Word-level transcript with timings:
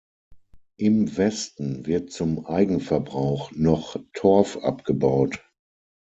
Im 0.77 1.15
Westen 1.15 1.85
wird 1.85 2.11
zum 2.11 2.47
Eigenverbrauch 2.47 3.51
noch 3.51 3.97
Torf 4.13 4.57
abgebaut. 4.57 5.43